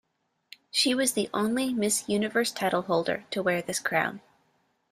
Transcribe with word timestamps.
She 0.71 0.95
was 0.95 1.13
the 1.13 1.29
only 1.31 1.75
Miss 1.75 2.09
Universe 2.09 2.51
titleholder 2.51 3.29
to 3.29 3.43
wear 3.43 3.61
this 3.61 3.77
crown. 3.79 4.19